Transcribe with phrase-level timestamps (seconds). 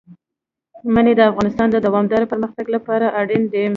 [0.93, 3.65] منی د افغانستان د دوامداره پرمختګ لپاره اړین دي.